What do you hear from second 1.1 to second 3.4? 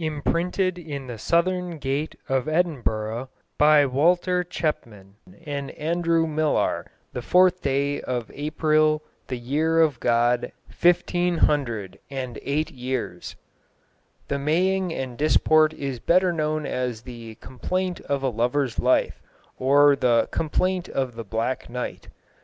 southgait of Edinburgh